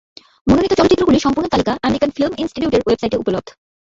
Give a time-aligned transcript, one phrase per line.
[0.47, 3.49] মনোনীত চলচ্চিত্রগুলির সম্পূর্ণ তালিকা আমেরিকান ফিল্ম ইনস্টিটিউটের ওয়েবসাইটে উপলব্ধ।